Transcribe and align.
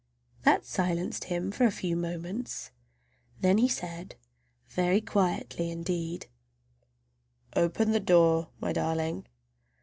That 0.45 0.65
silenced 0.65 1.25
him 1.25 1.51
for 1.51 1.63
a 1.65 1.71
few 1.71 1.95
moments. 1.95 2.71
Then 3.41 3.59
he 3.59 3.67
said—very 3.67 5.01
quietly 5.01 5.69
indeed, 5.69 6.25
"Open 7.55 7.91
the 7.91 7.99
door, 7.99 8.49
my 8.59 8.73
darling!" 8.73 9.27